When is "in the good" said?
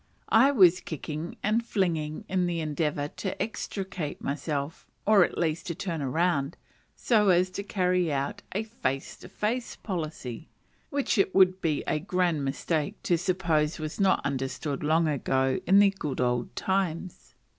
15.67-16.19